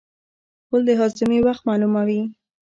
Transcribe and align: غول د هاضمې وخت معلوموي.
غول 0.67 0.81
د 0.87 0.89
هاضمې 0.99 1.39
وخت 1.47 1.61
معلوموي. 1.67 2.21